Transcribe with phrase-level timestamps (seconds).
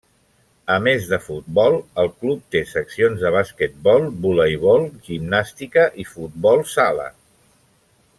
[0.75, 7.07] A més de futbol, el club té seccions de basquetbol, voleibol, gimnàstica, i futbol sala.